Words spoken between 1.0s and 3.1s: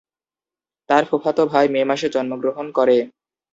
ফুফাতো ভাই মে মাসে জন্মগ্রহণ করে।